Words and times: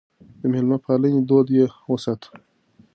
د 0.39 0.41
مېلمه 0.51 0.77
پالنې 0.83 1.21
دود 1.29 1.47
يې 1.57 1.65
وساته. 1.91 2.29